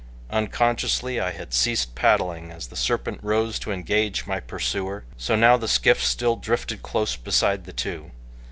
Unconsciously 0.31 1.19
I 1.19 1.29
had 1.29 1.53
ceased 1.53 1.93
paddling 1.93 2.51
as 2.51 2.65
the 2.69 2.75
serpent 2.75 3.19
rose 3.21 3.59
to 3.59 3.71
engage 3.71 4.25
my 4.25 4.39
pursuer, 4.39 5.03
so 5.15 5.35
now 5.35 5.57
the 5.57 5.67
skiff 5.67 6.03
still 6.03 6.37
drifted 6.37 6.81
close 6.81 7.15
beside 7.15 7.65
the 7.65 7.73
two. 7.73 8.09